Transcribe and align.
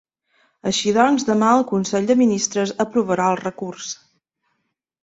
Així 0.69 0.93
doncs, 0.95 1.25
demà 1.27 1.51
el 1.57 1.61
consell 1.73 2.09
de 2.13 2.17
ministres 2.23 2.75
aprovarà 2.87 3.31
el 3.37 3.41
recurs. 3.47 3.97